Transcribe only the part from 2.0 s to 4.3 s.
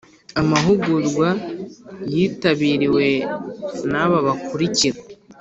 yitabiriwe n aba